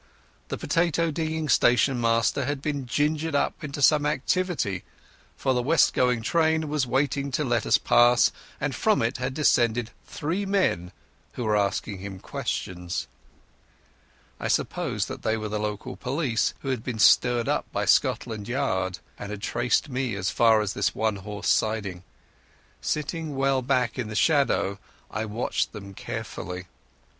The 0.47 0.57
potato 0.57 1.11
digging 1.11 1.47
station 1.47 2.01
master 2.01 2.45
had 2.45 2.59
been 2.59 2.85
gingered 2.87 3.35
up 3.35 3.63
into 3.63 3.83
some 3.83 4.03
activity, 4.07 4.83
for 5.37 5.53
the 5.53 5.61
west 5.61 5.93
going 5.93 6.23
train 6.23 6.67
was 6.69 6.87
waiting 6.87 7.29
to 7.33 7.43
let 7.43 7.67
us 7.67 7.77
pass, 7.77 8.31
and 8.59 8.73
from 8.73 9.03
it 9.03 9.17
had 9.17 9.35
descended 9.35 9.91
three 10.07 10.43
men 10.43 10.91
who 11.33 11.43
were 11.43 11.55
asking 11.55 11.99
him 11.99 12.17
questions. 12.17 13.05
I 14.39 14.47
supposed 14.47 15.07
that 15.07 15.21
they 15.21 15.37
were 15.37 15.49
the 15.49 15.59
local 15.59 15.95
police, 15.95 16.55
who 16.61 16.69
had 16.69 16.83
been 16.83 16.97
stirred 16.97 17.47
up 17.47 17.71
by 17.71 17.85
Scotland 17.85 18.47
Yard, 18.47 18.97
and 19.19 19.29
had 19.29 19.43
traced 19.43 19.87
me 19.87 20.15
as 20.15 20.31
far 20.31 20.61
as 20.61 20.73
this 20.73 20.95
one 20.95 21.17
horse 21.17 21.47
siding. 21.47 22.01
Sitting 22.81 23.35
well 23.35 23.61
back 23.61 23.99
in 23.99 24.07
the 24.07 24.15
shadow 24.15 24.79
I 25.11 25.25
watched 25.25 25.73
them 25.73 25.93
carefully. 25.93 26.65